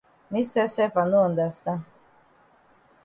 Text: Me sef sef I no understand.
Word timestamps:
Me 0.31 0.41
sef 0.51 0.69
sef 0.75 0.93
I 1.01 1.03
no 1.11 1.19
understand. 1.29 1.81